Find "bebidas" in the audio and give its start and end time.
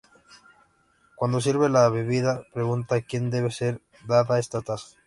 1.91-2.41